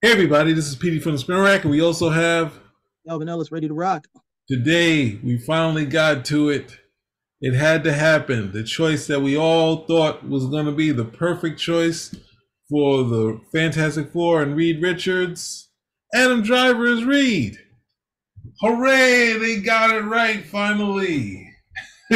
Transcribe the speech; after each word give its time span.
Hey 0.00 0.12
everybody, 0.12 0.52
this 0.52 0.68
is 0.68 0.76
Petey 0.76 1.00
from 1.00 1.10
the 1.10 1.18
Spin 1.18 1.40
Rack, 1.40 1.62
and 1.62 1.72
we 1.72 1.82
also 1.82 2.08
have 2.08 2.60
Alvin 3.08 3.28
Ellis 3.28 3.50
ready 3.50 3.66
to 3.66 3.74
rock. 3.74 4.06
Today, 4.48 5.18
we 5.24 5.38
finally 5.38 5.86
got 5.86 6.24
to 6.26 6.50
it. 6.50 6.78
It 7.40 7.54
had 7.54 7.82
to 7.82 7.92
happen. 7.92 8.52
The 8.52 8.62
choice 8.62 9.08
that 9.08 9.22
we 9.22 9.36
all 9.36 9.86
thought 9.86 10.28
was 10.28 10.46
going 10.46 10.66
to 10.66 10.72
be 10.72 10.92
the 10.92 11.04
perfect 11.04 11.58
choice 11.58 12.14
for 12.70 13.02
the 13.02 13.40
Fantastic 13.50 14.12
Four 14.12 14.40
and 14.40 14.54
Reed 14.54 14.80
Richards. 14.80 15.68
Adam 16.14 16.42
Driver 16.42 16.86
is 16.86 17.02
Reed. 17.02 17.58
Hooray! 18.60 19.36
They 19.36 19.60
got 19.60 19.96
it 19.96 20.02
right 20.02 20.46
finally. 20.46 21.50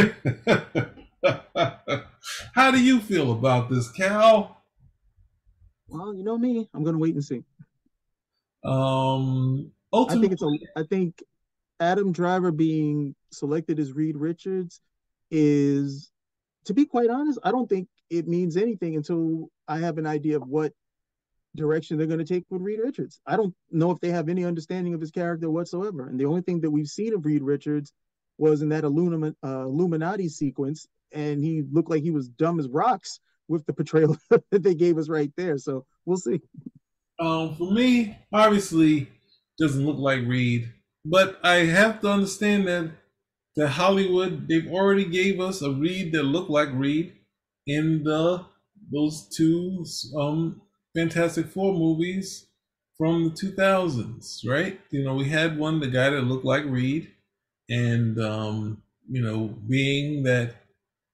How 2.55 2.71
do 2.71 2.81
you 2.81 3.01
feel 3.01 3.33
about 3.33 3.71
this, 3.71 3.91
Cal? 3.91 4.63
Well, 5.89 6.15
you 6.15 6.23
know 6.23 6.39
me. 6.39 6.71
I'm 6.73 6.85
going 6.85 6.95
to 6.95 7.01
wait 7.01 7.15
and 7.15 7.25
see. 7.25 7.43
Um, 8.65 9.73
I 9.93 10.15
think 10.15 10.33
it's 10.33 10.43
a. 10.43 10.59
I 10.77 10.85
think 10.85 11.23
Adam 11.81 12.13
Driver 12.13 12.53
being 12.53 13.15
selected 13.31 13.79
as 13.79 13.93
Reed 13.93 14.17
Richards 14.17 14.81
is, 15.31 16.11
to 16.67 16.75
be 16.75 16.87
quite 16.87 17.11
honest, 17.11 17.39
I 17.43 17.51
don't 17.51 17.69
think 17.69 17.89
it 18.09 18.29
means 18.29 18.57
anything 18.57 18.97
until 18.97 19.49
I 19.67 19.79
have 19.79 19.99
an 19.99 20.07
idea 20.07 20.37
of 20.37 20.47
what 20.47 20.73
direction 21.57 21.99
they're 21.99 22.07
going 22.07 22.19
to 22.19 22.25
take 22.25 22.45
with 22.51 22.63
Reed 22.63 22.81
Richards. 22.81 23.21
I 23.27 23.37
don't 23.37 23.55
know 23.71 23.91
if 23.91 24.01
they 24.01 24.11
have 24.11 24.29
any 24.29 24.45
understanding 24.45 24.95
of 24.95 25.01
his 25.01 25.11
character 25.11 25.51
whatsoever. 25.51 26.09
And 26.09 26.19
the 26.19 26.27
only 26.27 26.43
thing 26.43 26.61
that 26.61 26.71
we've 26.71 26.87
seen 26.87 27.15
of 27.15 27.27
Reed 27.27 27.43
Richards 27.43 27.93
was 28.39 28.63
in 28.63 28.71
that 28.71 28.85
Illumi- 28.85 29.35
uh, 29.45 29.63
Illuminati 29.65 30.29
sequence, 30.29 30.87
and 31.13 31.43
he 31.43 31.63
looked 31.71 31.91
like 31.91 32.03
he 32.03 32.11
was 32.11 32.29
dumb 32.29 32.59
as 32.59 32.69
rocks 32.69 33.21
with 33.49 33.67
the 33.67 33.73
portrayal 33.73 34.17
that 34.31 34.63
they 34.63 34.75
gave 34.75 34.99
us 34.99 35.09
right 35.09 35.33
there. 35.37 35.59
So 35.59 35.85
we'll 36.05 36.17
see. 36.17 36.41
Um, 37.23 37.55
for 37.57 37.71
me, 37.71 38.19
obviously, 38.33 39.09
doesn't 39.59 39.87
look 39.87 39.99
like 39.99 40.27
Reed, 40.27 40.73
but 41.05 41.39
I 41.45 41.57
have 41.67 42.01
to 42.01 42.11
understand 42.11 42.67
that 42.67 42.91
that 43.57 43.69
Hollywood 43.69 44.49
they've 44.49 44.71
already 44.73 45.05
gave 45.05 45.41
us 45.41 45.63
a 45.63 45.71
Reed 45.71 46.13
that 46.13 46.25
looked 46.25 46.51
like 46.51 46.71
Reed 46.73 47.15
in 47.67 48.03
the 48.05 48.45
those 48.91 49.29
two 49.37 49.85
um 50.19 50.63
Fantastic 50.97 51.47
Four 51.47 51.73
movies 51.75 52.47
from 52.99 53.25
the 53.25 53.31
2000s, 53.31 54.47
right? 54.47 54.81
You 54.91 55.05
know, 55.05 55.15
we 55.15 55.29
had 55.29 55.59
one 55.59 55.81
the 55.81 55.89
guy 55.89 56.11
that 56.11 56.23
looked 56.23 56.45
like 56.45 56.65
Reed, 56.65 57.13
and 57.71 58.19
um, 58.21 58.83
you 59.09 59.23
know, 59.23 59.49
being 59.69 60.25
that 60.25 60.57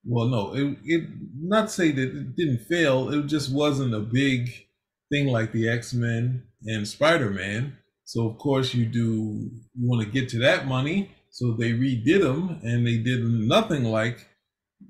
well, 0.04 0.28
no, 0.28 0.54
it, 0.54 0.78
it 0.84 1.08
not 1.38 1.70
say 1.70 1.90
that 1.92 2.16
it 2.16 2.36
didn't 2.36 2.66
fail, 2.66 3.10
it 3.12 3.26
just 3.26 3.52
wasn't 3.52 3.94
a 3.94 4.00
big 4.00 4.67
thing 5.10 5.28
like 5.28 5.52
the 5.52 5.68
X 5.68 5.92
Men 5.94 6.44
and 6.64 6.86
Spider 6.86 7.30
Man. 7.30 7.76
So 8.04 8.28
of 8.28 8.38
course 8.38 8.74
you 8.74 8.86
do 8.86 9.50
you 9.74 9.88
want 9.88 10.04
to 10.04 10.10
get 10.10 10.28
to 10.30 10.38
that 10.40 10.66
money. 10.66 11.10
So 11.30 11.52
they 11.52 11.72
redid 11.72 12.22
them, 12.22 12.58
and 12.62 12.86
they 12.86 12.98
did 12.98 13.22
nothing 13.22 13.84
like. 13.84 14.26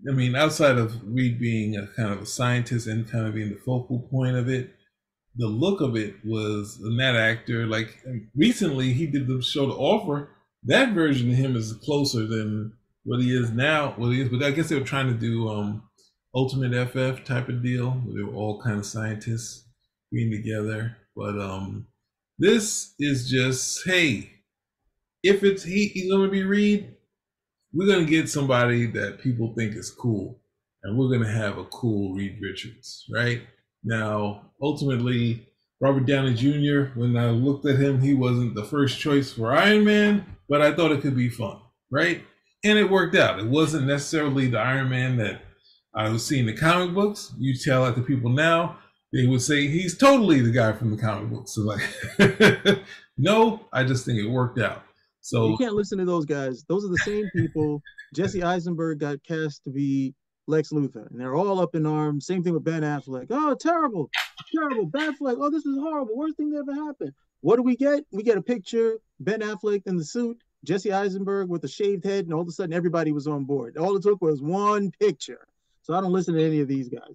I 0.09 0.13
mean, 0.13 0.37
outside 0.37 0.79
of 0.79 1.01
Reed 1.05 1.39
being 1.41 1.77
a 1.77 1.87
kind 1.89 2.13
of 2.13 2.23
a 2.23 2.27
scientist 2.27 2.87
and 2.87 3.11
kind 3.11 3.27
of 3.27 3.35
being 3.35 3.51
the 3.51 3.61
focal 3.65 4.01
point 4.11 4.37
of 4.37 4.49
it, 4.49 4.75
the 5.37 5.47
look 5.47 5.81
of 5.81 5.97
it 5.97 6.15
was 6.25 6.79
and 6.83 6.99
that 7.01 7.17
actor. 7.17 7.67
Like 7.67 7.99
recently, 8.37 8.93
he 8.93 9.07
did 9.07 9.27
the 9.27 9.43
show 9.43 9.67
The 9.67 9.75
Offer. 9.75 10.31
That 10.65 10.93
version 10.93 11.31
of 11.31 11.37
him 11.37 11.57
is 11.57 11.73
closer 11.85 12.27
than 12.27 12.73
what 13.05 13.21
he 13.21 13.35
is 13.35 13.51
now. 13.51 13.95
What 13.97 14.13
he 14.13 14.23
is, 14.23 14.29
but 14.29 14.43
I 14.43 14.51
guess 14.51 14.69
they 14.69 14.79
were 14.79 14.85
trying 14.85 15.09
to 15.09 15.19
do 15.19 15.49
um, 15.49 15.83
Ultimate 16.35 16.89
FF 16.89 17.25
type 17.25 17.49
of 17.49 17.63
deal. 17.63 18.03
They 18.15 18.23
were 18.23 18.35
all 18.35 18.61
kind 18.63 18.79
of 18.79 18.87
scientists 18.87 19.68
being 20.11 20.31
together. 20.31 20.97
But 21.17 21.41
um, 21.41 21.87
this 22.39 22.95
is 22.99 23.29
just 23.29 23.87
hey, 23.87 24.31
if 25.23 25.43
it's 25.43 25.63
he, 25.63 25.89
he's 25.89 26.11
gonna 26.11 26.29
be 26.29 26.45
Reed, 26.45 26.95
we're 27.73 27.89
gonna 27.89 28.05
get 28.05 28.29
somebody 28.29 28.87
that 28.87 29.21
people 29.21 29.55
think 29.57 29.75
is 29.75 29.91
cool, 29.91 30.41
and 30.83 30.97
we're 30.97 31.11
gonna 31.11 31.31
have 31.31 31.59
a 31.59 31.65
cool 31.65 32.15
Reed 32.15 32.39
Richards, 32.41 33.05
right? 33.13 33.43
Now, 33.85 34.53
ultimately, 34.61 35.47
Robert 35.81 36.07
Downey 36.07 36.35
Jr. 36.35 36.99
When 36.99 37.17
I 37.17 37.31
looked 37.31 37.67
at 37.67 37.79
him, 37.79 38.01
he 38.01 38.15
wasn't 38.15 38.55
the 38.55 38.65
first 38.65 38.99
choice 38.99 39.33
for 39.33 39.53
Iron 39.53 39.85
Man, 39.85 40.25
but 40.49 40.61
I 40.61 40.75
thought 40.75 40.93
it 40.93 41.03
could 41.03 41.17
be 41.17 41.29
fun, 41.29 41.61
right? 41.91 42.23
And 42.65 42.79
it 42.79 42.91
worked 42.91 43.15
out. 43.15 43.39
It 43.39 43.47
wasn't 43.47 43.87
necessarily 43.87 44.49
the 44.49 44.59
Iron 44.59 44.89
Man 44.89 45.17
that 45.19 45.43
I 45.95 46.09
was 46.09 46.27
seeing 46.27 46.49
in 46.49 46.55
the 46.55 46.61
comic 46.61 46.95
books. 46.95 47.33
You 47.39 47.55
tell 47.57 47.85
that 47.85 47.95
to 47.95 48.03
people 48.03 48.31
now, 48.31 48.79
they 49.13 49.27
would 49.27 49.43
say 49.43 49.67
he's 49.67 49.97
totally 49.97 50.41
the 50.41 50.51
guy 50.51 50.73
from 50.73 50.91
the 50.91 50.97
comic 51.01 51.31
books. 51.31 51.55
So 51.55 51.63
like, 51.63 52.79
no, 53.19 53.67
I 53.73 53.85
just 53.85 54.05
think 54.05 54.19
it 54.19 54.29
worked 54.29 54.59
out. 54.59 54.83
So 55.21 55.49
you 55.49 55.57
can't 55.57 55.75
listen 55.75 55.99
to 55.99 56.05
those 56.05 56.25
guys. 56.25 56.65
Those 56.69 56.85
are 56.85 56.89
the 56.89 56.99
same 56.99 57.29
people. 57.35 57.83
Jesse 58.15 58.43
Eisenberg 58.43 59.01
got 59.01 59.23
cast 59.25 59.65
to 59.65 59.71
be 59.71 60.15
Lex 60.47 60.71
Luthor, 60.71 61.11
and 61.11 61.21
they're 61.21 61.35
all 61.35 61.61
up 61.61 61.75
in 61.75 61.85
arms. 61.85 62.27
Same 62.27 62.43
thing 62.43 62.55
with 62.55 62.65
Ben 62.65 62.83
Affleck. 62.83 63.27
Oh, 63.31 63.55
terrible, 63.55 64.11
terrible. 64.55 64.87
Ben 64.87 65.13
Affleck. 65.13 65.37
Oh, 65.39 65.51
this 65.51 65.67
is 65.67 65.79
horrible. 65.79 66.17
Worst 66.17 66.37
thing 66.37 66.51
that 66.51 66.65
ever 66.69 66.75
happened. 66.75 67.13
What 67.41 67.57
do 67.57 67.63
we 67.63 67.77
get? 67.77 68.05
We 68.11 68.23
get 68.23 68.39
a 68.39 68.43
picture. 68.43 68.99
Ben 69.21 69.41
Affleck 69.41 69.83
in 69.87 69.97
the 69.97 70.05
suit. 70.05 70.39
Jesse 70.65 70.93
Eisenberg 70.93 71.49
with 71.49 71.63
a 71.65 71.69
shaved 71.69 72.05
head, 72.05 72.25
and 72.25 72.35
all 72.35 72.41
of 72.41 72.49
a 72.49 72.53
sudden 72.53 72.73
everybody 72.73 73.13
was 73.13 73.27
on 73.27 73.45
board. 73.45 73.77
All 73.77 73.97
it 73.97 74.03
took 74.03 74.21
was 74.21 74.43
one 74.43 74.91
picture. 74.99 75.47
So 75.83 75.95
I 75.95 76.01
don't 76.01 76.13
listen 76.13 76.35
to 76.35 76.45
any 76.45 76.61
of 76.61 76.69
these 76.69 76.89
guys. 76.89 77.15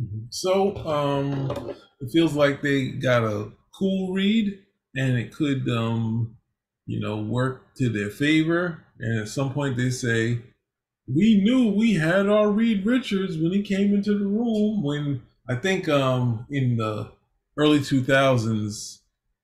Mm-hmm. 0.00 0.26
So 0.30 0.76
um, 0.86 1.74
it 2.00 2.10
feels 2.12 2.34
like 2.34 2.62
they 2.62 2.88
got 2.88 3.24
a 3.24 3.50
cool 3.76 4.12
Reed, 4.12 4.58
and 4.94 5.16
it 5.18 5.34
could, 5.34 5.68
um, 5.68 6.36
you 6.86 7.00
know, 7.00 7.20
work 7.20 7.74
to 7.76 7.88
their 7.88 8.10
favor. 8.10 8.84
And 9.00 9.20
at 9.20 9.28
some 9.28 9.52
point, 9.52 9.76
they 9.76 9.90
say, 9.90 10.40
"We 11.06 11.40
knew 11.42 11.70
we 11.70 11.94
had 11.94 12.28
our 12.28 12.50
Reed 12.50 12.86
Richards 12.86 13.36
when 13.38 13.52
he 13.52 13.62
came 13.62 13.94
into 13.94 14.18
the 14.18 14.26
room." 14.26 14.82
When 14.82 15.22
I 15.48 15.56
think 15.56 15.88
um, 15.88 16.46
in 16.50 16.76
the 16.76 17.10
early 17.56 17.82
two 17.82 18.02
thousands, 18.02 19.02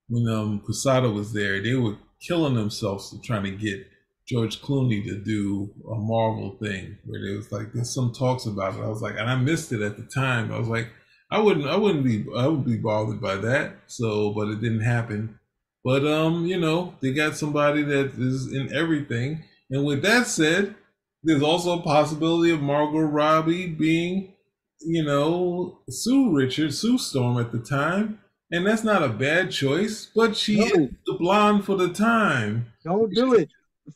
when 0.08 0.28
um, 0.28 0.60
Quesada 0.60 1.10
was 1.10 1.32
there, 1.32 1.60
they 1.60 1.74
were 1.74 1.96
killing 2.20 2.54
themselves 2.54 3.10
to 3.10 3.20
trying 3.20 3.44
to 3.44 3.50
get 3.50 3.86
George 4.26 4.62
Clooney 4.62 5.04
to 5.04 5.16
do 5.16 5.70
a 5.90 5.94
Marvel 5.94 6.56
thing 6.60 6.98
where 7.04 7.20
there 7.22 7.36
was 7.36 7.52
like 7.52 7.72
there's 7.72 7.94
some 7.94 8.12
talks 8.12 8.46
about 8.46 8.74
it. 8.74 8.80
I 8.80 8.88
was 8.88 9.02
like, 9.02 9.16
and 9.18 9.28
I 9.28 9.36
missed 9.36 9.72
it 9.72 9.82
at 9.82 9.96
the 9.96 10.04
time. 10.04 10.52
I 10.52 10.58
was 10.58 10.68
like, 10.68 10.88
I 11.30 11.40
wouldn't, 11.40 11.66
I 11.66 11.76
wouldn't 11.76 12.04
be, 12.04 12.24
I 12.36 12.46
would 12.46 12.64
be 12.64 12.76
bothered 12.76 13.20
by 13.20 13.36
that. 13.36 13.74
So, 13.86 14.32
but 14.32 14.48
it 14.48 14.60
didn't 14.60 14.80
happen. 14.80 15.38
But 15.84 16.06
um, 16.06 16.46
you 16.46 16.58
know, 16.58 16.94
they 17.00 17.12
got 17.12 17.36
somebody 17.36 17.82
that 17.82 18.12
is 18.18 18.52
in 18.52 18.74
everything. 18.74 19.44
And 19.70 19.84
with 19.84 20.02
that 20.02 20.26
said, 20.26 20.74
there's 21.22 21.42
also 21.42 21.78
a 21.78 21.82
possibility 21.82 22.50
of 22.50 22.62
Margot 22.62 23.00
Robbie 23.00 23.66
being, 23.66 24.34
you 24.80 25.04
know, 25.04 25.80
Sue 25.88 26.34
Richard, 26.34 26.72
Sue 26.72 26.96
Storm 26.98 27.38
at 27.38 27.52
the 27.52 27.58
time. 27.58 28.20
And 28.50 28.66
that's 28.66 28.84
not 28.84 29.02
a 29.02 29.08
bad 29.08 29.50
choice, 29.50 30.10
but 30.14 30.36
she 30.36 30.60
no. 30.60 30.66
is 30.66 30.90
the 31.06 31.16
blonde 31.18 31.64
for 31.64 31.76
the 31.76 31.88
time. 31.88 32.72
Don't 32.84 33.12
do 33.12 33.34
it. 33.34 33.48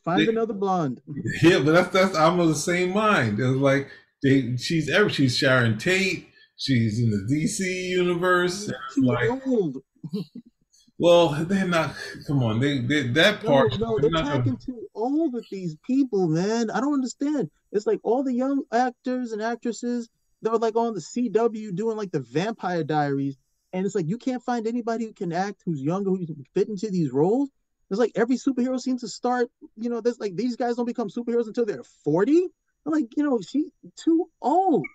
Find 0.04 0.20
they, 0.20 0.28
another 0.28 0.54
blonde. 0.54 1.00
Yeah, 1.42 1.60
but 1.60 1.72
that's 1.72 1.88
that's 1.88 2.16
I'm 2.16 2.40
of 2.40 2.48
the 2.48 2.54
same 2.54 2.92
mind. 2.92 3.38
It's 3.40 3.56
like 3.56 3.88
they 4.22 4.56
she's 4.56 4.90
ever 4.90 5.08
she's 5.08 5.36
Sharon 5.36 5.78
Tate. 5.78 6.28
She's 6.56 6.98
in 6.98 7.10
the 7.10 7.18
DC 7.32 7.60
universe. 7.90 8.70
She's 8.94 9.04
like, 9.04 9.30
old. 9.46 9.78
well, 10.98 11.28
they're 11.44 11.66
not. 11.66 11.94
Come 12.26 12.42
on, 12.42 12.58
they, 12.58 12.80
they 12.80 13.06
that 13.08 13.44
part. 13.44 13.78
No, 13.78 13.86
no 13.86 13.98
they're, 14.00 14.10
they're 14.10 14.22
talking 14.22 14.42
gonna... 14.44 14.58
too 14.64 14.88
old 14.94 15.34
with 15.34 15.48
these 15.50 15.76
people, 15.86 16.26
man. 16.26 16.70
I 16.70 16.80
don't 16.80 16.94
understand. 16.94 17.50
It's 17.70 17.86
like 17.86 18.00
all 18.02 18.24
the 18.24 18.34
young 18.34 18.64
actors 18.72 19.32
and 19.32 19.40
actresses 19.40 20.08
that 20.42 20.50
were 20.50 20.58
like 20.58 20.76
on 20.76 20.94
the 20.94 21.00
CW 21.00 21.74
doing 21.74 21.96
like 21.96 22.10
the 22.10 22.20
Vampire 22.20 22.82
Diaries, 22.82 23.36
and 23.72 23.86
it's 23.86 23.94
like 23.94 24.08
you 24.08 24.18
can't 24.18 24.42
find 24.42 24.66
anybody 24.66 25.04
who 25.04 25.12
can 25.12 25.32
act 25.32 25.62
who's 25.64 25.80
younger 25.80 26.10
who 26.10 26.26
fit 26.54 26.68
into 26.68 26.90
these 26.90 27.12
roles. 27.12 27.50
It's 27.90 27.98
like 27.98 28.12
every 28.14 28.36
superhero 28.36 28.78
seems 28.78 29.00
to 29.00 29.08
start, 29.08 29.48
you 29.76 29.88
know, 29.88 30.00
there's 30.00 30.20
like 30.20 30.36
these 30.36 30.56
guys 30.56 30.76
don't 30.76 30.86
become 30.86 31.08
superheroes 31.08 31.46
until 31.46 31.64
they're 31.64 31.82
40. 32.04 32.48
I'm 32.86 32.92
like, 32.92 33.16
you 33.16 33.22
know, 33.22 33.40
she 33.40 33.70
too 33.96 34.28
old. 34.42 34.86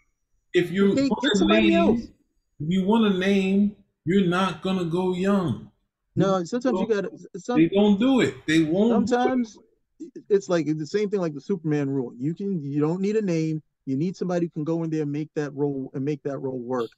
If 0.54 0.72
you 0.72 0.96
get 0.96 1.12
somebody 1.34 1.70
name. 1.70 2.14
If 2.60 2.70
you 2.70 2.86
want 2.86 3.14
a 3.14 3.18
name, 3.18 3.76
you're 4.06 4.28
not 4.28 4.62
gonna 4.62 4.86
go 4.86 5.14
young. 5.14 5.72
No, 6.16 6.44
sometimes 6.44 6.80
you, 6.80 6.88
gotta 6.88 7.10
some, 7.38 7.58
they 7.58 7.70
don't 7.70 8.00
do 8.00 8.22
it. 8.22 8.36
They 8.46 8.64
won't 8.64 9.10
sometimes 9.10 9.58
it. 10.00 10.24
it's 10.30 10.48
like 10.48 10.68
the 10.68 10.86
same 10.86 11.10
thing 11.10 11.20
like 11.20 11.34
the 11.34 11.42
Superman 11.42 11.90
rule. 11.90 12.14
You 12.16 12.36
can 12.36 12.64
you 12.64 12.80
don't 12.80 13.02
need 13.02 13.16
a 13.16 13.22
name. 13.22 13.64
You 13.86 13.98
need 13.98 14.16
somebody 14.16 14.46
who 14.46 14.52
can 14.52 14.64
go 14.64 14.84
in 14.84 14.92
there 14.92 15.02
and 15.02 15.12
make 15.12 15.30
that 15.36 15.54
role 15.56 15.90
and 15.96 16.06
make 16.06 16.22
that 16.24 16.38
role 16.38 16.60
work. 16.60 16.92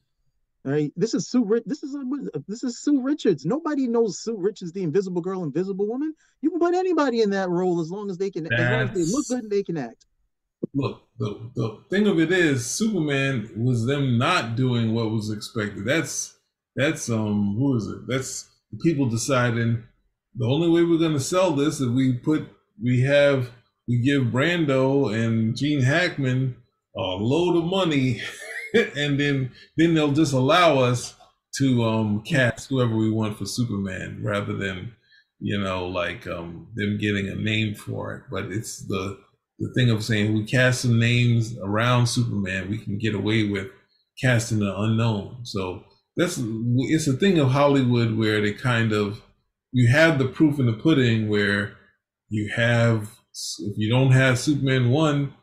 Right, 0.66 0.92
this 0.96 1.14
is 1.14 1.30
Sue. 1.30 1.62
This 1.68 1.84
is 1.84 1.96
this 2.48 2.64
is 2.64 2.82
Sue 2.82 3.00
Richards. 3.00 3.46
Nobody 3.46 3.88
knows 3.88 4.18
Sue 4.18 4.36
Richards, 4.36 4.72
the 4.72 4.82
Invisible 4.82 5.22
Girl, 5.22 5.44
Invisible 5.44 5.88
Woman. 5.88 6.16
You 6.42 6.50
can 6.50 6.60
put 6.60 6.74
anybody 6.74 7.22
in 7.22 7.30
that 7.30 7.50
role 7.50 7.80
as 7.80 7.92
long 7.92 8.10
as 8.10 8.18
they 8.18 8.32
can, 8.32 8.46
That's, 8.46 8.60
as 8.60 8.72
long 8.72 8.82
as 8.82 8.92
they 8.94 9.16
look 9.16 9.28
good 9.28 9.44
and 9.44 9.52
they 9.52 9.62
can 9.62 9.78
act. 9.78 10.08
Look, 10.74 11.04
the 11.20 11.52
the 11.54 11.84
thing 11.92 12.08
of 12.08 12.20
it 12.20 12.32
is, 12.32 12.66
Superman 12.66 13.52
was 13.56 13.86
them 13.86 14.18
not 14.18 14.56
doing 14.56 14.96
what 14.96 15.12
was 15.12 15.30
expected. 15.30 15.86
That's 15.86 16.36
that's 16.76 17.12
um 17.12 17.56
who 17.60 17.78
is 17.78 17.86
it? 17.86 18.08
That's 18.08 18.50
the 18.72 18.80
people 18.80 19.08
deciding 19.08 19.84
the 20.36 20.48
only 20.48 20.70
way 20.70 20.84
we're 20.84 20.98
gonna 20.98 21.20
sell 21.20 21.52
this 21.52 21.80
is 21.80 21.90
we 21.90 22.14
put 22.14 22.48
we 22.82 23.02
have 23.02 23.52
we 23.88 24.00
give 24.00 24.24
Brando 24.34 25.14
and 25.14 25.56
Gene 25.56 25.82
Hackman 25.82 26.56
a 26.96 27.02
load 27.02 27.56
of 27.56 27.66
money, 27.66 28.22
and 28.96 29.20
then 29.20 29.52
then 29.78 29.94
they'll 29.94 30.12
just 30.12 30.34
allow 30.34 30.80
us 30.80 31.16
to 31.58 31.84
um 31.84 32.22
cast 32.24 32.70
whoever 32.70 32.96
we 32.96 33.10
want 33.10 33.38
for 33.38 33.46
Superman 33.46 34.20
rather 34.24 34.54
than 34.56 34.94
you 35.40 35.60
know 35.60 35.88
like 35.88 36.28
um 36.28 36.68
them 36.76 36.98
getting 36.98 37.30
a 37.30 37.36
name 37.36 37.76
for 37.76 38.16
it. 38.16 38.24
But 38.30 38.52
it's 38.52 38.86
the 38.88 39.18
the 39.60 39.72
thing 39.74 39.90
of 39.90 40.04
saying 40.04 40.34
we 40.34 40.46
cast 40.46 40.82
some 40.82 41.00
names 41.00 41.58
around 41.60 42.08
Superman, 42.08 42.70
we 42.70 42.78
can 42.78 42.98
get 42.98 43.16
away 43.16 43.48
with 43.48 43.68
casting 44.22 44.60
the 44.60 44.76
unknown. 44.78 45.40
So 45.44 45.84
that's 46.18 46.40
it's 46.40 47.08
a 47.08 47.14
thing 47.14 47.40
of 47.40 47.52
Hollywood 47.52 48.18
where 48.18 48.42
they 48.42 48.54
kind 48.54 48.92
of 48.92 49.22
you 49.72 49.90
have 49.92 50.20
the 50.20 50.28
proof 50.28 50.60
in 50.60 50.66
the 50.66 50.74
pudding 50.74 51.30
where 51.30 51.78
you 52.30 52.52
have 52.56 53.12
if 53.60 53.78
you 53.78 53.90
don't 53.90 54.12
have 54.12 54.40
Superman 54.40 54.90
one 54.90 55.34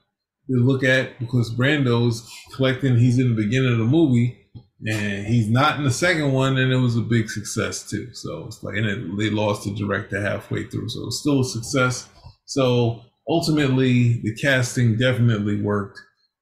to 0.48 0.56
look 0.56 0.82
at 0.82 1.18
because 1.18 1.50
Brando's 1.50 2.28
collecting 2.54 2.98
he's 2.98 3.18
in 3.18 3.34
the 3.34 3.42
beginning 3.42 3.72
of 3.72 3.78
the 3.78 3.84
movie 3.84 4.38
and 4.86 5.26
he's 5.26 5.48
not 5.48 5.78
in 5.78 5.84
the 5.84 5.90
second 5.90 6.32
one 6.32 6.58
and 6.58 6.72
it 6.72 6.76
was 6.76 6.96
a 6.96 7.02
big 7.02 7.30
success 7.30 7.88
too. 7.88 8.12
So 8.12 8.46
it's 8.46 8.62
like 8.62 8.76
and 8.76 8.86
it, 8.86 9.18
they 9.18 9.30
lost 9.30 9.64
the 9.64 9.74
director 9.74 10.20
halfway 10.20 10.64
through. 10.64 10.88
So 10.88 11.06
it's 11.06 11.20
still 11.20 11.40
a 11.40 11.44
success. 11.44 12.08
So 12.44 13.02
ultimately 13.28 14.20
the 14.22 14.34
casting 14.34 14.96
definitely 14.96 15.60
worked 15.60 16.00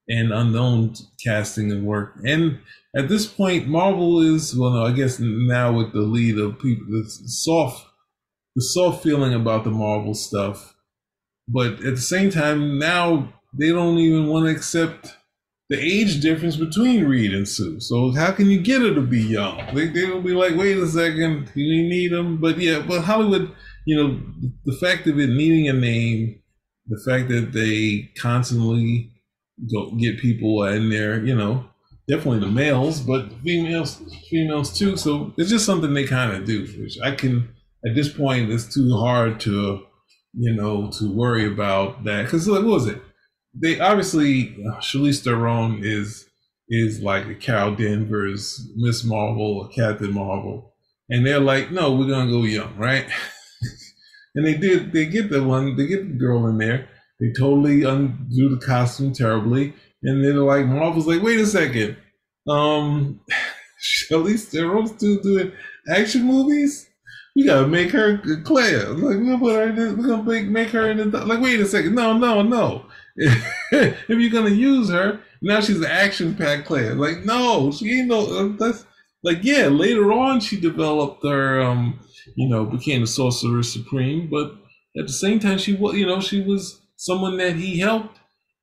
and 0.08 0.32
unknown 0.32 0.94
casting 1.24 1.70
and 1.70 1.86
work. 1.86 2.16
And 2.26 2.58
at 2.96 3.08
this 3.08 3.26
point, 3.26 3.68
Marvel 3.68 4.20
is 4.20 4.56
well, 4.56 4.70
no, 4.70 4.84
I 4.84 4.92
guess 4.92 5.20
now 5.20 5.72
with 5.72 5.92
the 5.92 6.00
lead 6.00 6.38
of 6.38 6.58
people, 6.58 6.86
the 6.88 7.04
soft, 7.08 7.86
the 8.56 8.62
soft 8.62 9.02
feeling 9.02 9.32
about 9.32 9.64
the 9.64 9.70
Marvel 9.70 10.14
stuff. 10.14 10.74
But 11.46 11.74
at 11.84 11.94
the 11.94 12.00
same 12.00 12.30
time, 12.30 12.78
now 12.78 13.32
they 13.52 13.68
don't 13.68 13.98
even 13.98 14.28
want 14.28 14.46
to 14.46 14.52
accept 14.52 15.16
the 15.70 15.78
age 15.78 16.20
difference 16.20 16.56
between 16.56 17.04
Reed 17.04 17.32
and 17.32 17.48
Sue. 17.48 17.78
So 17.80 18.12
how 18.12 18.32
can 18.32 18.50
you 18.50 18.60
get 18.60 18.82
her 18.82 18.92
to 18.92 19.02
be 19.02 19.20
young? 19.20 19.74
They 19.74 19.86
they'll 19.86 20.20
be 20.20 20.32
like, 20.32 20.56
wait 20.56 20.76
a 20.76 20.86
second, 20.86 21.50
you 21.54 21.88
need 21.88 22.12
them. 22.12 22.38
But 22.38 22.58
yeah, 22.58 22.80
but 22.86 23.02
Hollywood, 23.02 23.52
you 23.86 23.96
know, 23.96 24.20
the 24.64 24.76
fact 24.76 25.06
of 25.06 25.18
it 25.18 25.28
needing 25.28 25.68
a 25.68 25.72
name, 25.72 26.40
the 26.88 27.00
fact 27.06 27.28
that 27.28 27.52
they 27.52 28.10
constantly 28.20 29.12
go 29.72 29.92
get 29.92 30.18
people 30.18 30.64
in 30.64 30.90
there, 30.90 31.24
you 31.24 31.36
know, 31.36 31.64
definitely 32.08 32.40
the 32.40 32.48
males, 32.48 33.00
but 33.00 33.30
females, 33.44 34.02
females 34.28 34.76
too. 34.76 34.96
So 34.96 35.32
it's 35.38 35.50
just 35.50 35.66
something 35.66 35.94
they 35.94 36.04
kind 36.06 36.32
of 36.32 36.44
do, 36.44 36.66
which 36.80 36.98
I 37.00 37.14
can, 37.14 37.48
at 37.86 37.94
this 37.94 38.12
point, 38.12 38.50
it's 38.50 38.74
too 38.74 38.90
hard 38.98 39.38
to, 39.40 39.84
you 40.34 40.54
know, 40.54 40.90
to 40.98 41.12
worry 41.12 41.46
about 41.46 42.02
that. 42.04 42.28
Cause 42.28 42.48
like, 42.48 42.64
what 42.64 42.72
was 42.72 42.88
it? 42.88 43.00
They 43.54 43.80
obviously, 43.80 44.56
Charlize 44.80 45.22
Theron 45.22 45.80
is, 45.82 46.26
is 46.68 47.00
like 47.00 47.26
a 47.26 47.34
Carol 47.34 47.74
Danvers, 47.74 48.68
Miss 48.76 49.04
Marvel, 49.04 49.58
or 49.58 49.68
Captain 49.68 50.12
Marvel. 50.12 50.74
And 51.08 51.26
they're 51.26 51.40
like, 51.40 51.72
no, 51.72 51.92
we're 51.92 52.06
to 52.06 52.30
go 52.30 52.44
young, 52.44 52.76
right? 52.76 53.06
and 54.34 54.46
they 54.46 54.54
did, 54.54 54.92
they 54.92 55.06
get 55.06 55.30
the 55.30 55.42
one, 55.42 55.76
they 55.76 55.86
get 55.86 56.06
the 56.06 56.14
girl 56.14 56.46
in 56.46 56.58
there 56.58 56.88
they 57.20 57.32
totally 57.38 57.84
undo 57.84 58.48
the 58.48 58.64
costume 58.64 59.12
terribly. 59.12 59.74
And 60.02 60.24
then 60.24 60.36
like 60.36 60.66
Marvel's 60.66 61.06
like, 61.06 61.22
wait 61.22 61.38
a 61.38 61.46
second. 61.46 61.96
Um 62.48 63.20
Charlize 64.10 64.48
Theron's 64.48 64.92
still 64.92 65.20
doing 65.20 65.52
action 65.88 66.24
movies? 66.24 66.88
We 67.36 67.44
gotta 67.44 67.66
make 67.66 67.90
her 67.90 68.18
Clea. 68.18 68.76
Like 68.76 69.02
we're 69.02 69.24
gonna 69.24 69.38
put 69.38 69.54
her 69.54 69.68
in 69.68 69.76
this, 69.76 69.92
we're 69.92 70.08
gonna 70.08 70.22
make, 70.22 70.48
make 70.48 70.68
her 70.70 70.90
in 70.90 71.10
the 71.10 71.24
like 71.26 71.40
wait 71.40 71.60
a 71.60 71.66
second. 71.66 71.94
No, 71.94 72.16
no, 72.16 72.42
no. 72.42 72.86
if 73.72 74.08
you're 74.08 74.30
gonna 74.30 74.54
use 74.54 74.88
her, 74.90 75.20
now 75.42 75.60
she's 75.60 75.78
an 75.78 75.84
action 75.84 76.34
packed 76.34 76.66
Clea. 76.66 76.90
Like, 76.90 77.24
no, 77.24 77.70
she 77.70 78.00
ain't 78.00 78.08
no 78.08 78.26
uh, 78.26 78.56
that's 78.58 78.84
like 79.22 79.38
yeah, 79.42 79.66
later 79.66 80.12
on 80.12 80.40
she 80.40 80.60
developed 80.60 81.24
her 81.24 81.60
um, 81.60 82.00
you 82.36 82.48
know, 82.48 82.64
became 82.64 83.02
the 83.02 83.06
sorcerer 83.06 83.62
supreme, 83.62 84.28
but 84.30 84.52
at 84.98 85.06
the 85.06 85.12
same 85.12 85.38
time 85.38 85.58
she 85.58 85.74
was 85.74 85.96
you 85.96 86.06
know, 86.06 86.20
she 86.20 86.40
was 86.42 86.80
someone 86.96 87.36
that 87.38 87.56
he 87.56 87.78
helped 87.78 88.20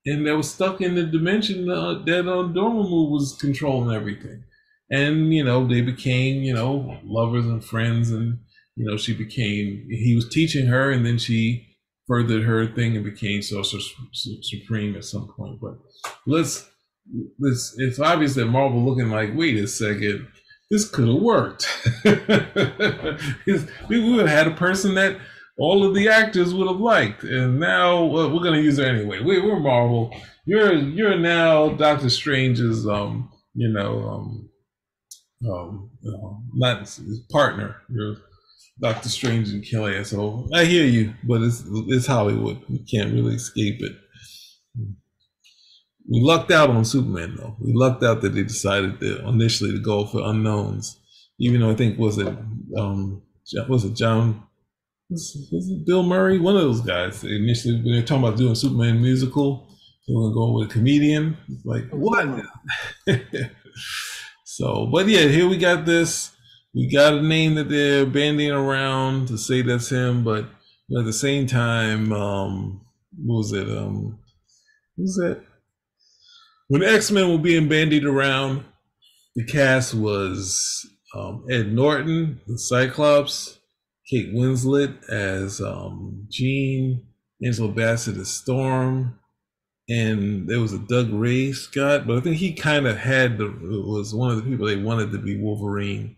and 0.08 0.26
that 0.26 0.38
was 0.38 0.52
stuck 0.52 0.80
in 0.80 0.96
the 0.96 1.04
dimension 1.04 1.70
uh, 1.70 2.02
that 2.06 2.22
uh, 2.22 2.48
Dormammu 2.48 3.12
was 3.12 3.38
controlling 3.40 3.94
everything. 3.94 4.44
And, 4.90 5.34
you 5.34 5.44
know, 5.44 5.68
they 5.68 5.82
became, 5.82 6.44
you 6.44 6.54
know, 6.54 6.98
lovers 7.04 7.46
and 7.46 7.64
friends. 7.64 8.10
And, 8.12 8.40
you 8.76 8.86
know, 8.86 8.96
she 8.96 9.14
became, 9.14 9.86
he 9.90 10.16
was 10.16 10.30
teaching 10.30 10.68
her 10.68 10.92
and 10.92 11.06
then 11.06 11.18
she 11.18 11.68
furthered 12.08 12.44
her 12.44 12.68
thing 12.68 12.96
and 12.96 13.06
became 13.06 13.42
Sorcerer 13.42 13.82
Supreme 14.42 14.96
at 14.96 15.04
some 15.04 15.28
point. 15.36 15.60
But 15.62 15.78
let's, 16.26 16.70
let's, 17.40 17.76
it's 17.78 18.00
obvious 18.00 18.36
that 18.36 18.46
Marvel 18.46 18.84
looking 18.84 19.10
like, 19.10 19.36
wait 19.36 19.58
a 19.58 19.68
second, 19.68 20.28
this 20.70 20.90
could 20.90 21.08
have 21.08 21.22
worked. 21.22 21.68
we 22.06 22.12
would 24.12 24.28
have 24.28 24.30
had 24.30 24.48
a 24.48 24.56
person 24.56 24.96
that 24.96 25.18
all 25.58 25.84
of 25.84 25.96
the 25.96 26.08
actors 26.08 26.54
would 26.54 26.68
have 26.68 26.80
liked. 26.80 27.24
And 27.24 27.60
now 27.60 28.06
well, 28.06 28.34
we're 28.34 28.44
gonna 28.44 28.62
use 28.62 28.78
her 28.78 28.86
anyway. 28.86 29.22
We, 29.22 29.40
are 29.40 29.60
Marvel. 29.60 30.16
You're 30.46 30.74
you're 30.74 31.18
now 31.18 31.70
Doctor 31.70 32.10
Strange's 32.10 32.88
um 32.88 33.32
you 33.54 33.70
know 33.70 34.08
um 34.08 34.50
um 35.50 35.90
uh, 36.06 36.34
not 36.54 37.00
partner. 37.32 37.78
You're 37.90 38.18
Doctor 38.80 39.10
Strange 39.10 39.50
and 39.50 39.66
Kelly. 39.68 40.04
So 40.04 40.48
I 40.54 40.66
hear 40.66 40.86
you, 40.86 41.14
but 41.24 41.42
it's 41.42 41.64
it's 41.68 42.08
Hollywood. 42.08 42.62
We 42.70 42.80
can't 42.80 43.14
really 43.14 43.36
escape 43.36 43.82
it. 43.82 43.94
We 46.10 46.22
lucked 46.22 46.52
out 46.52 46.70
on 46.70 46.86
Superman 46.86 47.36
though. 47.38 47.56
We 47.60 47.74
lucked 47.74 48.04
out 48.04 48.22
that 48.22 48.30
they 48.30 48.44
decided 48.44 49.00
to 49.00 49.28
initially 49.28 49.72
to 49.72 49.80
go 49.80 50.06
for 50.06 50.22
unknowns. 50.22 51.00
Even 51.40 51.62
though 51.62 51.72
I 51.72 51.76
think 51.76 51.98
was 51.98 52.18
it 52.18 52.28
um 52.78 53.22
was 53.68 53.86
it 53.86 53.96
John 53.96 54.44
was, 55.10 55.50
was 55.52 55.70
it 55.70 55.86
Bill 55.86 56.04
Murray? 56.04 56.40
One 56.40 56.56
of 56.56 56.62
those 56.62 56.82
guys. 56.82 57.24
Initially, 57.24 57.76
when 57.82 57.94
they're 57.94 58.04
talking 58.04 58.24
about 58.24 58.38
doing 58.38 58.56
Superman 58.56 59.02
musical, 59.02 59.68
they 60.08 60.14
want 60.14 60.32
to 60.32 60.36
go 60.36 60.52
with 60.52 60.70
a 60.70 60.74
comedian. 60.74 61.38
Like 61.64 61.90
what? 61.92 62.28
so, 64.46 64.88
but 64.88 65.08
yeah, 65.08 65.28
here 65.28 65.48
we 65.48 65.58
got 65.58 65.86
this. 65.86 66.37
We 66.78 66.92
got 66.92 67.16
a 67.16 67.22
name 67.24 67.56
that 67.56 67.70
they're 67.70 68.06
bandying 68.06 68.52
around 68.52 69.30
to 69.30 69.38
say 69.40 69.64
that's 69.64 69.90
him, 69.90 70.24
but 70.24 70.44
at 70.96 71.06
the 71.06 71.12
same 71.12 71.48
time, 71.48 72.14
um, 72.14 72.86
what 73.18 73.38
was 73.38 73.52
it? 73.52 73.68
Um, 73.68 74.20
what 74.96 75.04
was 75.04 75.16
that? 75.16 75.42
When 76.68 76.84
X 76.84 77.10
Men 77.10 77.32
were 77.32 77.40
being 77.40 77.68
bandied 77.68 78.06
around, 78.06 78.64
the 79.36 79.44
cast 79.44 79.96
was 79.96 80.88
um, 81.16 81.48
Ed 81.50 81.74
Norton, 81.74 82.42
the 82.46 82.60
Cyclops, 82.60 83.58
Kate 84.08 84.32
Winslet 84.32 85.04
as 85.10 85.60
um, 85.60 86.28
Jean, 86.30 87.08
Angela 87.44 87.72
Bassett 87.72 88.18
as 88.18 88.30
Storm, 88.30 89.20
and 89.90 90.48
there 90.48 90.60
was 90.60 90.74
a 90.74 90.78
Dougray 90.78 91.56
Scott, 91.56 92.06
but 92.06 92.18
I 92.18 92.22
think 92.22 92.36
he 92.36 92.54
kind 92.54 92.86
of 92.86 92.98
had 92.98 93.40
the 93.40 93.48
was 93.84 94.14
one 94.14 94.30
of 94.30 94.38
the 94.38 94.44
people 94.44 94.68
they 94.68 94.76
wanted 94.76 95.12
to 95.14 95.18
be 95.18 95.42
Wolverine, 95.42 96.18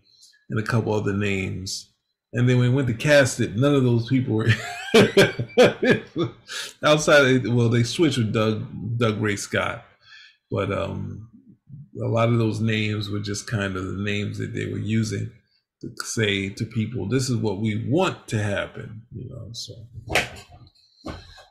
and 0.50 0.60
a 0.60 0.64
couple 0.64 0.92
other 0.92 1.12
names. 1.12 1.90
And 2.32 2.48
then 2.48 2.58
when 2.58 2.70
we 2.70 2.76
went 2.76 2.88
to 2.88 2.94
cast 2.94 3.40
it, 3.40 3.56
none 3.56 3.74
of 3.74 3.82
those 3.82 4.08
people 4.08 4.34
were 4.36 4.48
outside. 6.84 7.46
Well, 7.48 7.68
they 7.68 7.82
switched 7.82 8.18
with 8.18 8.32
Doug 8.32 8.66
Dougray 8.98 9.38
Scott, 9.38 9.84
but 10.50 10.70
um, 10.72 11.28
a 12.02 12.06
lot 12.06 12.28
of 12.28 12.38
those 12.38 12.60
names 12.60 13.10
were 13.10 13.18
just 13.18 13.48
kind 13.48 13.76
of 13.76 13.84
the 13.84 14.02
names 14.02 14.38
that 14.38 14.54
they 14.54 14.66
were 14.66 14.78
using 14.78 15.32
to 15.80 15.90
say 16.04 16.50
to 16.50 16.64
people, 16.66 17.08
this 17.08 17.30
is 17.30 17.36
what 17.36 17.58
we 17.58 17.88
want 17.88 18.28
to 18.28 18.42
happen, 18.42 19.02
you 19.12 19.28
know. 19.28 19.48
So 19.52 19.74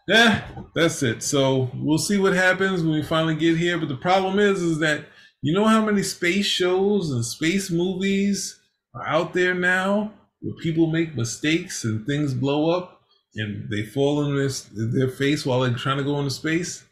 yeah, 0.08 0.44
that's 0.76 1.04
it. 1.04 1.24
So 1.24 1.70
we'll 1.76 1.98
see 1.98 2.20
what 2.20 2.34
happens 2.34 2.82
when 2.82 2.94
we 2.94 3.04
finally 3.04 3.36
get 3.36 3.58
here. 3.58 3.78
But 3.78 3.90
the 3.90 3.98
problem 3.98 4.40
is, 4.40 4.62
is 4.62 4.80
that 4.80 5.06
you 5.42 5.54
know 5.54 5.66
how 5.66 5.84
many 5.84 6.04
space 6.04 6.46
shows 6.46 7.12
and 7.12 7.26
space 7.26 7.70
movies 7.70 8.59
are 8.94 9.08
out 9.08 9.34
there 9.34 9.54
now 9.54 10.14
where 10.42 10.56
people 10.56 10.88
make 10.88 11.16
mistakes 11.16 11.84
and 11.84 12.06
things 12.06 12.34
blow 12.34 12.70
up 12.70 13.02
and 13.36 13.70
they 13.70 13.84
fall 13.84 14.26
in 14.26 14.36
this, 14.36 14.70
their 14.74 15.10
face 15.10 15.46
while 15.46 15.62
they're 15.62 15.74
trying 15.74 15.98
to 15.98 16.04
go 16.04 16.18
into 16.18 16.32
space. 16.32 16.84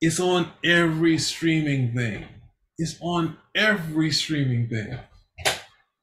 It's 0.00 0.20
on 0.20 0.50
every 0.64 1.18
streaming 1.18 1.94
thing. 1.94 2.24
It's 2.76 2.96
on 3.00 3.36
every 3.54 4.12
streaming 4.12 4.68
thing. 4.68 4.98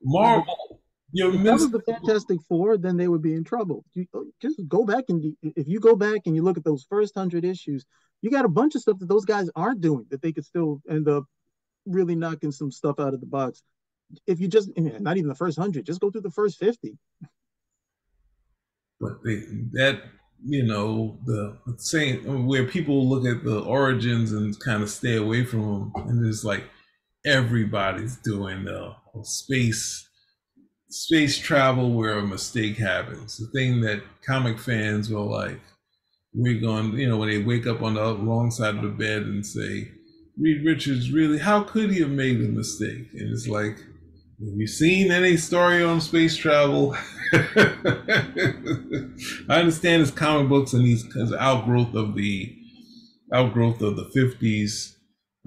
Marvel 0.04 0.76
you 1.16 1.34
if 1.34 1.44
that 1.44 1.54
was 1.54 1.72
the 1.72 1.82
Fantastic 1.82 2.40
Four, 2.48 2.78
then 2.78 2.98
they 2.98 3.08
would 3.08 3.22
be 3.22 3.36
in 3.36 3.46
trouble. 3.46 3.86
You, 3.94 4.06
uh, 4.14 4.20
just 4.42 4.60
go 4.68 4.84
back 4.84 5.06
and 5.08 5.34
if 5.42 5.68
you 5.68 5.80
go 5.80 5.96
back 5.96 6.22
and 6.26 6.36
you 6.36 6.44
look 6.44 6.58
at 6.58 6.66
those 6.66 6.86
first 6.90 7.16
hundred 7.16 7.46
issues, 7.46 7.86
you 8.22 8.30
got 8.30 8.44
a 8.44 8.50
bunch 8.50 8.76
of 8.76 8.82
stuff 8.82 9.00
that 9.00 9.08
those 9.08 9.24
guys 9.24 9.50
aren't 9.56 9.80
doing 9.80 10.06
that 10.10 10.22
they 10.22 10.34
could 10.34 10.44
still 10.44 10.82
end 10.90 11.08
up 11.08 11.24
really 11.86 12.16
knocking 12.16 12.52
some 12.52 12.70
stuff 12.70 13.00
out 13.00 13.14
of 13.14 13.22
the 13.22 13.26
box. 13.26 13.64
If 14.28 14.40
you 14.40 14.48
just 14.48 14.70
not 14.78 15.18
even 15.18 15.30
the 15.30 15.36
first 15.36 15.58
hundred, 15.58 15.86
just 15.86 16.02
go 16.02 16.12
through 16.12 16.22
the 16.22 16.32
first 16.32 16.58
fifty. 16.58 16.98
But 19.00 19.24
they, 19.24 19.36
that 19.74 20.02
you 20.44 20.64
know 20.64 21.18
the 21.26 21.58
saying 21.78 22.46
where 22.46 22.66
people 22.66 23.08
look 23.08 23.26
at 23.26 23.44
the 23.44 23.62
origins 23.62 24.32
and 24.32 24.58
kind 24.60 24.84
of 24.84 24.90
stay 24.90 25.16
away 25.16 25.44
from 25.44 25.92
them, 25.96 26.08
and 26.08 26.26
it's 26.26 26.44
like 26.44 26.64
everybody's 27.26 28.18
doing 28.18 28.66
the 28.66 28.96
space 29.24 30.08
space 30.90 31.38
travel 31.38 31.92
where 31.92 32.18
a 32.18 32.26
mistake 32.26 32.78
happens. 32.78 33.38
The 33.38 33.48
thing 33.48 33.82
that 33.82 34.02
comic 34.26 34.60
fans 34.60 35.10
will 35.10 35.30
like, 35.30 35.60
we're 36.34 36.62
going, 36.62 36.94
you 36.94 37.10
know, 37.10 37.18
when 37.18 37.30
they 37.30 37.44
wake 37.44 37.68
up 37.68 37.82
on 37.82 37.96
the 37.96 38.16
wrong 38.16 38.52
side 38.52 38.76
of 38.76 38.82
the 38.82 38.90
bed 38.90 39.24
and 39.24 39.46
say, 39.46 39.92
Reed 40.38 40.66
Richards 40.66 41.12
really, 41.12 41.40
how 41.40 41.64
could 41.64 41.92
he 41.92 42.02
have 42.02 42.12
made 42.12 42.38
a 42.38 42.48
mistake? 42.48 43.08
And 43.14 43.32
it's 43.32 43.48
like, 43.48 43.78
have 44.40 44.58
you 44.58 44.68
seen 44.68 45.12
any 45.12 45.38
story 45.38 45.82
on 45.82 46.02
space 46.02 46.36
travel? 46.36 46.94
I 47.34 47.48
understand 49.50 50.02
it's 50.02 50.12
comic 50.12 50.50
books 50.50 50.74
and 50.74 50.84
these 50.84 51.06
as 51.16 51.32
outgrowth 51.32 51.96
of 51.96 52.16
the 52.16 52.54
outgrowth 53.34 53.82
of 53.82 53.96
the 53.96 54.10
fifties 54.14 54.98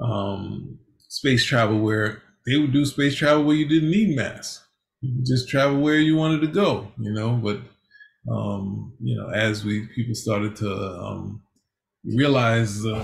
um, 0.03 0.79
space 1.09 1.45
travel 1.45 1.81
where 1.81 2.23
they 2.47 2.57
would 2.57 2.73
do 2.73 2.87
space 2.87 3.15
travel 3.15 3.45
where 3.45 3.57
you 3.57 3.69
didn't 3.69 3.91
need 3.91 4.17
masks. 4.17 4.65
You 5.03 5.17
could 5.17 5.27
just 5.27 5.51
travel 5.51 5.81
where 5.81 5.99
you 5.99 6.17
wanted 6.17 6.41
to 6.41 6.47
go, 6.47 6.91
you 6.99 7.13
know. 7.13 7.33
But 7.37 7.61
um, 8.33 8.95
you 9.01 9.17
know, 9.17 9.29
as 9.29 9.67
we 9.67 9.87
people 9.95 10.15
started 10.15 10.57
to 10.57 10.75
um, 10.75 11.43
realize 12.05 12.81
the, 12.81 12.95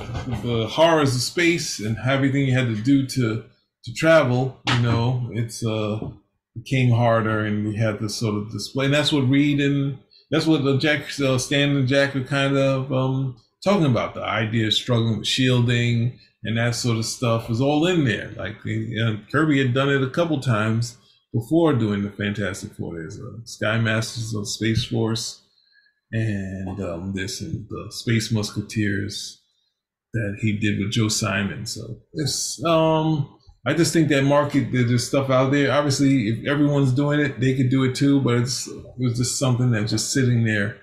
the 0.43 0.67
horrors 0.67 1.15
of 1.15 1.21
space 1.21 1.79
and 1.81 1.99
everything 2.09 2.47
you 2.47 2.55
had 2.55 2.75
to 2.75 2.83
do 2.83 3.07
to 3.07 3.45
to 3.85 3.93
travel, 3.93 4.61
you 4.69 4.81
know, 4.81 5.31
it's 5.33 5.65
uh 5.65 5.99
became 6.55 6.91
harder, 6.91 7.41
and 7.41 7.67
we 7.67 7.77
had 7.77 7.99
this 7.99 8.17
sort 8.17 8.37
of 8.37 8.51
display. 8.51 8.85
And 8.87 8.95
that's 8.95 9.13
what 9.13 9.29
Reed 9.29 9.61
and 9.61 9.99
that's 10.31 10.47
what 10.47 10.65
the 10.65 10.79
Jack 10.79 11.03
uh, 11.21 11.39
Stan 11.39 11.77
and 11.77 11.89
Jack 11.89 12.17
are 12.17 12.25
kind 12.25 12.57
of 12.57 12.93
um, 12.93 13.37
talking 13.63 13.87
about. 13.87 14.15
The 14.15 14.23
idea 14.23 14.69
of 14.69 14.75
struggling 14.75 15.19
with 15.19 15.27
shielding 15.27 16.19
and 16.45 16.59
that 16.59 16.75
sort 16.75 16.99
of 16.99 17.05
stuff 17.05 17.49
was 17.49 17.61
all 17.61 17.87
in 17.87 18.05
there. 18.05 18.31
Like 18.37 18.57
you 18.65 19.05
know, 19.05 19.19
Kirby 19.33 19.59
had 19.59 19.75
done 19.75 19.91
it 19.91 20.03
a 20.03 20.11
couple 20.11 20.41
times 20.41 20.97
before 21.33 21.73
doing 21.73 22.03
the 22.03 22.11
Fantastic 22.11 22.73
Four. 22.75 22.95
There's 22.95 23.19
a 23.19 23.41
Sky 23.45 23.79
Masters 23.79 24.35
of 24.35 24.49
Space 24.49 24.85
Force, 24.85 25.43
and 26.13 26.81
um, 26.81 27.15
and 27.17 27.69
the 27.69 27.87
Space 27.91 28.31
Musketeers 28.31 29.41
that 30.13 30.39
he 30.41 30.57
did 30.57 30.79
with 30.79 30.93
Joe 30.93 31.09
Simon. 31.09 31.67
So 31.67 31.97
it's 32.13 32.63
um, 32.65 33.39
I 33.67 33.73
just 33.73 33.93
think 33.93 34.09
that 34.09 34.23
market 34.23 34.71
there's 34.73 35.07
stuff 35.07 35.31
out 35.31 35.51
there. 35.51 35.73
Obviously, 35.73 36.29
if 36.29 36.47
everyone's 36.47 36.93
doing 36.93 37.21
it, 37.21 37.41
they 37.41 37.57
could 37.57 37.71
do 37.71 37.85
it 37.85 37.95
too. 37.95 38.21
But 38.21 38.35
it's 38.37 38.67
it 38.67 38.85
was 38.99 39.17
just 39.17 39.39
something 39.39 39.71
that's 39.71 39.91
just 39.91 40.13
sitting 40.13 40.45
there 40.45 40.79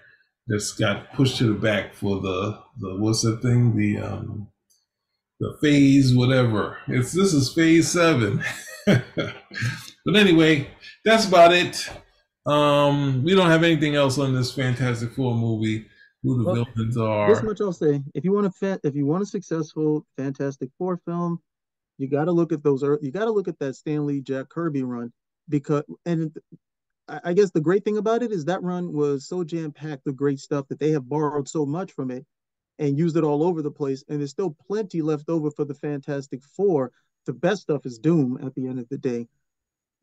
that's 0.48 0.74
got 0.74 1.14
pushed 1.14 1.38
to 1.38 1.54
the 1.54 1.60
back 1.60 1.94
for 1.94 2.20
the 2.20 2.60
the 2.80 2.96
what's 2.98 3.22
that 3.22 3.42
thing 3.42 3.76
the 3.78 3.98
um 3.98 4.48
the 5.40 5.58
phase 5.62 6.16
whatever. 6.16 6.78
It's 6.88 7.12
this 7.12 7.34
is 7.34 7.54
phase 7.54 7.92
seven. 7.92 8.44
but 8.86 10.16
anyway, 10.16 10.68
that's 11.06 11.28
about 11.28 11.54
it. 11.54 11.90
Um, 12.46 13.24
we 13.24 13.36
don't 13.36 13.50
have 13.50 13.64
anything 13.64 13.96
else 13.96 14.18
on 14.18 14.34
this 14.34 14.54
Fantastic 14.54 15.14
Four 15.14 15.36
movie. 15.36 15.86
Who 16.24 16.38
the 16.38 16.44
well, 16.44 16.68
villains 16.76 16.98
are? 16.98 17.34
This 17.34 17.44
much 17.44 17.62
I'll 17.62 17.74
say: 17.74 18.02
if 18.16 18.24
you 18.24 18.34
want 18.34 18.48
a 18.48 18.52
fa- 18.52 18.80
if 18.84 18.96
you 18.96 19.06
want 19.06 19.24
a 19.24 19.26
successful 19.26 20.06
Fantastic 20.18 20.70
Four 20.78 20.98
film, 21.06 21.40
you 22.02 22.10
got 22.10 22.26
to 22.26 22.32
look 22.32 22.52
at 22.52 22.64
those. 22.64 22.82
You 23.02 23.12
got 23.12 23.26
to 23.26 23.32
look 23.32 23.48
at 23.48 23.60
that 23.60 23.76
Stan 23.76 24.06
Lee 24.06 24.22
Jack 24.22 24.50
Kirby 24.50 24.84
run 24.84 25.12
because, 25.50 25.84
and 26.06 26.36
I 27.08 27.34
guess 27.34 27.52
the 27.52 27.62
great 27.62 27.84
thing 27.84 27.98
about 27.98 28.24
it 28.24 28.32
is 28.32 28.46
that 28.46 28.64
run 28.64 28.94
was 28.94 29.28
so 29.28 29.44
jam 29.44 29.72
packed 29.72 30.06
with 30.06 30.16
great 30.16 30.40
stuff 30.40 30.68
that 30.70 30.80
they 30.80 30.92
have 30.92 31.10
borrowed 31.10 31.48
so 31.48 31.66
much 31.66 31.92
from 31.92 32.10
it 32.12 32.26
and 32.80 32.98
used 32.98 33.18
it 33.18 33.24
all 33.24 33.44
over 33.44 33.62
the 33.62 33.72
place. 33.72 34.04
And 34.08 34.20
there's 34.20 34.32
still 34.32 34.56
plenty 34.68 35.02
left 35.02 35.30
over 35.30 35.52
for 35.52 35.66
the 35.66 35.74
Fantastic 35.74 36.44
Four. 36.44 36.92
The 37.26 37.34
best 37.34 37.62
stuff 37.62 37.86
is 37.86 38.00
Doom 38.00 38.40
at 38.44 38.56
the 38.56 38.68
end 38.68 38.80
of 38.80 38.90
the 38.90 38.98
day. 38.98 39.28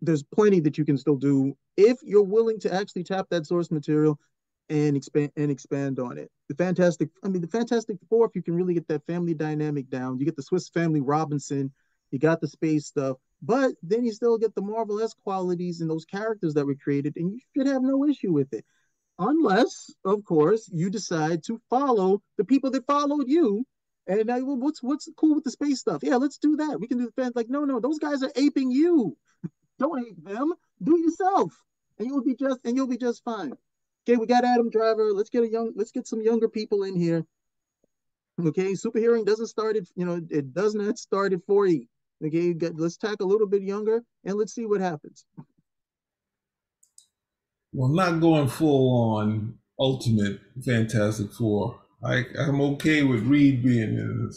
There's 0.01 0.23
plenty 0.23 0.61
that 0.61 0.79
you 0.79 0.85
can 0.85 0.99
still 0.99 1.17
do 1.17 1.57
if 1.77 1.99
you're 2.03 2.23
willing 2.23 2.61
to 2.61 2.73
actually 2.73 3.05
tap 3.05 3.27
that 3.31 3.47
source 3.47 3.71
material 3.71 4.19
and 4.69 4.97
expand 4.97 5.33
and 5.37 5.51
expand 5.51 5.99
on 5.99 6.19
it. 6.19 6.31
The 6.49 6.55
Fantastic, 6.55 7.09
I 7.25 7.29
mean, 7.29 7.41
the 7.41 7.49
Fantastic 7.49 7.97
Four, 8.09 8.27
if 8.27 8.33
you 8.35 8.43
can 8.43 8.55
really 8.55 8.75
get 8.75 8.87
that 8.89 9.07
family 9.07 9.35
dynamic 9.35 9.89
down, 9.89 10.19
you 10.19 10.25
get 10.25 10.37
the 10.37 10.43
Swiss 10.43 10.69
Family 10.69 11.01
Robinson, 11.01 11.73
you 12.11 12.19
got 12.19 12.41
the 12.41 12.49
space 12.49 12.87
stuff, 12.87 13.17
but 13.43 13.73
then 13.83 14.05
you 14.05 14.13
still 14.13 14.39
get 14.39 14.55
the 14.55 14.63
Marvel 14.63 15.01
S 15.01 15.15
qualities 15.15 15.81
and 15.81 15.91
those 15.91 16.05
characters 16.05 16.55
that 16.55 16.67
were 16.67 16.75
created, 16.75 17.17
and 17.17 17.33
you 17.33 17.41
should 17.55 17.67
have 17.67 17.83
no 17.83 18.07
issue 18.07 18.33
with 18.33 18.53
it 18.53 18.65
unless, 19.19 19.93
of 20.05 20.25
course, 20.25 20.69
you 20.73 20.91
decide 20.91 21.43
to 21.45 21.61
follow 21.69 22.23
the 22.37 22.45
people 22.45 22.71
that 22.71 22.87
followed 22.87 23.29
you. 23.29 23.65
And 24.07 24.27
well, 24.29 24.57
what's 24.57 24.83
what's 24.83 25.09
cool 25.17 25.35
with 25.35 25.45
the 25.45 25.51
space 25.51 25.81
stuff? 25.81 26.03
Yeah, 26.03 26.17
let's 26.17 26.39
do 26.39 26.57
that. 26.57 26.81
We 26.81 26.89
can 26.89 26.99
do 26.99 27.07
the 27.07 27.23
fans 27.23 27.33
like, 27.37 27.51
no, 27.51 27.65
no, 27.65 27.79
those 27.79 27.99
guys 27.99 28.23
are 28.23 28.33
aping 28.37 28.71
you. 28.71 29.17
Don't 29.79 30.07
ape 30.07 30.25
them. 30.25 30.55
Do 30.83 30.99
yourself, 30.99 31.53
and 31.99 32.07
you'll 32.07 32.25
be 32.25 32.35
just 32.35 32.61
and 32.65 32.75
you'll 32.75 32.87
be 32.87 32.97
just 32.97 33.23
fine. 33.23 33.53
Okay, 34.09 34.17
we 34.17 34.27
got 34.27 34.45
Adam 34.45 34.71
Driver. 34.71 35.13
Let's 35.13 35.29
get 35.29 35.43
a 35.43 35.51
young. 35.51 35.73
Let's 35.77 35.91
get 35.91 36.07
some 36.07 36.23
younger 36.23 36.49
people 36.49 36.85
in 36.85 36.97
here. 36.97 37.27
Okay, 38.41 38.73
superheroing 38.73 39.27
doesn't 39.27 39.49
start 39.49 39.77
at 39.77 39.83
you 39.95 40.07
know 40.07 40.23
it 40.31 40.55
does 40.55 40.75
not 40.75 40.97
start 40.97 41.35
at 41.35 41.45
forty. 41.45 41.89
Okay, 42.25 42.53
get, 42.53 42.79
let's 42.79 42.97
tack 42.97 43.21
a 43.21 43.25
little 43.25 43.47
bit 43.47 43.63
younger 43.63 44.03
and 44.25 44.37
let's 44.37 44.55
see 44.55 44.67
what 44.67 44.81
happens 44.81 45.25
well, 47.73 47.89
not 47.89 48.21
going 48.21 48.49
full 48.49 49.17
on 49.17 49.55
Ultimate 49.79 50.41
Fantastic 50.65 51.33
Four. 51.33 51.81
I, 52.03 52.25
I'm 52.39 52.61
okay 52.61 53.03
with 53.03 53.25
Reed 53.25 53.63
being 53.63 54.31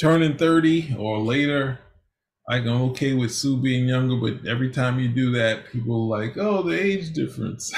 turning 0.00 0.36
30 0.36 0.96
or 0.98 1.18
later. 1.18 1.78
I'm 2.48 2.66
okay 2.66 3.12
with 3.12 3.32
Sue 3.32 3.56
being 3.56 3.88
younger, 3.88 4.16
but 4.16 4.46
every 4.48 4.70
time 4.70 4.98
you 4.98 5.08
do 5.08 5.30
that, 5.32 5.70
people 5.70 6.08
like, 6.08 6.36
oh, 6.36 6.62
the 6.62 6.80
age 6.80 7.12
difference. 7.12 7.72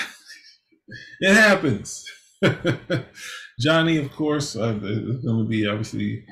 it 1.21 1.35
happens. 1.35 2.05
Johnny, 3.61 3.99
of 3.99 4.13
course, 4.13 4.57
uh, 4.57 4.79
is 4.83 5.25
going 5.25 5.45
to 5.45 5.49
be 5.49 5.67
obviously 5.67 6.25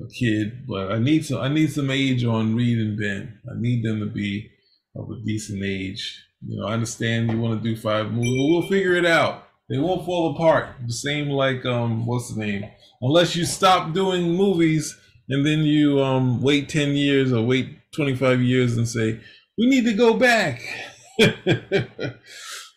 a 0.00 0.08
kid, 0.08 0.66
but 0.66 0.92
I 0.92 0.98
need 0.98 1.24
some. 1.24 1.38
I 1.38 1.48
need 1.48 1.72
some 1.72 1.90
age 1.90 2.24
on 2.24 2.54
Reed 2.54 2.78
and 2.78 2.98
Ben. 2.98 3.38
I 3.50 3.60
need 3.60 3.84
them 3.84 4.00
to 4.00 4.06
be 4.06 4.50
of 4.96 5.08
a 5.10 5.24
decent 5.24 5.62
age 5.64 6.26
you 6.46 6.58
know, 6.58 6.66
I 6.66 6.72
understand 6.72 7.30
you 7.30 7.38
want 7.38 7.62
to 7.62 7.68
do 7.68 7.80
five 7.80 8.10
movies, 8.12 8.36
but 8.36 8.46
we'll 8.48 8.68
figure 8.68 8.94
it 8.94 9.04
out. 9.04 9.48
They 9.68 9.78
won't 9.78 10.04
fall 10.04 10.34
apart. 10.34 10.68
The 10.86 10.92
same 10.92 11.28
like 11.28 11.64
um, 11.66 12.06
what's 12.06 12.34
the 12.34 12.40
name? 12.44 12.64
Unless 13.02 13.36
you 13.36 13.44
stop 13.44 13.92
doing 13.92 14.36
movies 14.36 14.98
and 15.28 15.46
then 15.46 15.60
you 15.60 16.02
um 16.02 16.42
wait 16.42 16.68
ten 16.68 16.90
years 16.90 17.32
or 17.32 17.44
wait 17.44 17.78
twenty 17.92 18.16
five 18.16 18.40
years 18.40 18.76
and 18.76 18.88
say 18.88 19.20
we 19.58 19.66
need 19.66 19.84
to 19.84 19.92
go 19.92 20.14
back. 20.14 20.60
but 21.18 21.28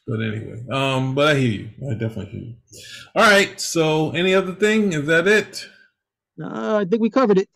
anyway, 0.07 0.63
um, 0.69 1.15
but 1.15 1.35
I 1.35 1.39
hear 1.39 1.51
you. 1.51 1.69
I 1.89 1.93
definitely 1.93 2.25
hear 2.25 2.41
you. 2.41 2.55
All 3.15 3.23
right. 3.23 3.59
So, 3.59 4.11
any 4.11 4.35
other 4.35 4.53
thing? 4.53 4.93
Is 4.93 5.05
that 5.07 5.27
it? 5.27 5.67
Uh, 6.41 6.77
I 6.77 6.85
think 6.85 7.01
we 7.01 7.09
covered 7.09 7.37
it. 7.37 7.49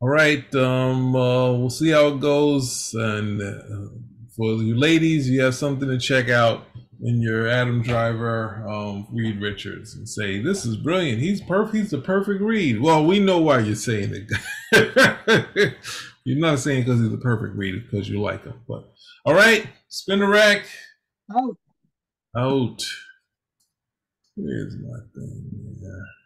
All 0.00 0.08
right. 0.08 0.54
Um, 0.54 1.14
uh, 1.14 1.52
we'll 1.52 1.70
see 1.70 1.90
how 1.90 2.08
it 2.08 2.20
goes, 2.20 2.94
and 2.94 3.40
uh, 3.40 3.88
for 4.36 4.54
you 4.54 4.76
ladies, 4.76 5.30
you 5.30 5.40
have 5.42 5.54
something 5.54 5.88
to 5.88 5.98
check 5.98 6.28
out 6.28 6.66
in 7.02 7.20
your 7.20 7.48
Adam 7.48 7.82
Driver, 7.82 8.66
um, 8.68 9.06
Reed 9.12 9.40
Richards, 9.40 9.94
and 9.94 10.08
say 10.08 10.40
this 10.40 10.64
is 10.64 10.76
brilliant. 10.76 11.20
He's 11.20 11.40
perfect. 11.40 11.76
He's 11.76 11.90
the 11.90 11.98
perfect 11.98 12.40
Reed. 12.40 12.80
Well, 12.80 13.04
we 13.04 13.20
know 13.20 13.38
why 13.38 13.60
you're 13.60 13.74
saying 13.74 14.26
it. 14.72 15.74
you're 16.24 16.38
not 16.38 16.58
saying 16.58 16.84
because 16.84 17.00
he's 17.00 17.10
the 17.10 17.18
perfect 17.18 17.56
Reed 17.56 17.84
because 17.84 18.08
you 18.08 18.20
like 18.20 18.44
him. 18.44 18.60
But 18.66 18.92
all 19.24 19.34
right, 19.34 19.66
spin 19.88 20.20
the 20.20 20.26
rack. 20.26 20.66
Out. 21.34 21.56
Out. 22.36 22.82
Here's 24.36 24.76
my 24.76 24.98
thing. 25.14 25.78
Yeah. 25.80 26.23